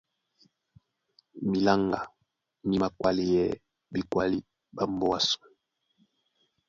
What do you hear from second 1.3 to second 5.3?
Miláŋgá mí mākwáleyɛɛ́ ɓekwálí ɓá mbóa